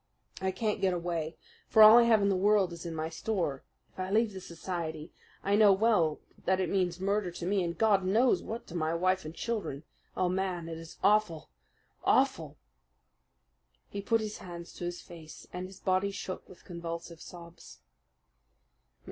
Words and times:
I 0.41 0.49
can't 0.49 0.81
get 0.81 0.95
away; 0.95 1.37
for 1.69 1.83
all 1.83 1.99
I 1.99 2.05
have 2.05 2.23
in 2.23 2.29
the 2.29 2.35
world 2.35 2.73
is 2.73 2.87
in 2.87 2.95
my 2.95 3.07
store. 3.07 3.61
If 3.93 3.99
I 3.99 4.09
leave 4.09 4.33
the 4.33 4.41
society, 4.41 5.11
I 5.43 5.55
know 5.55 5.71
well 5.73 6.19
that 6.45 6.59
it 6.59 6.71
means 6.71 6.99
murder 6.99 7.29
to 7.29 7.45
me, 7.45 7.63
and 7.63 7.77
God 7.77 8.03
knows 8.03 8.41
what 8.41 8.65
to 8.65 8.75
my 8.75 8.95
wife 8.95 9.25
and 9.25 9.35
children. 9.35 9.83
Oh, 10.17 10.27
man, 10.27 10.67
it 10.67 10.79
is 10.79 10.97
awful 11.03 11.51
awful!" 12.03 12.57
He 13.91 14.01
put 14.01 14.21
his 14.21 14.39
hands 14.39 14.73
to 14.73 14.85
his 14.85 15.01
face, 15.01 15.45
and 15.53 15.67
his 15.67 15.79
body 15.79 16.09
shook 16.09 16.49
with 16.49 16.65
convulsive 16.65 17.21
sobs. 17.21 17.81